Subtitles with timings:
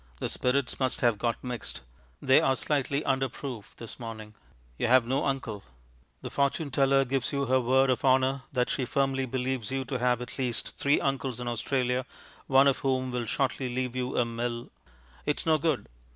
[0.19, 1.81] The spirits must have got mixed;
[2.23, 4.33] they are slightly under proof this morning;
[4.79, 5.63] you have no uncle.
[6.23, 9.99] The fortune teller gives you her word of honour that she firmly believes you to
[9.99, 12.07] have at least three uncles in Australia,
[12.47, 14.71] one of whom will shortly leave you a mill
[15.27, 15.87] It is no good.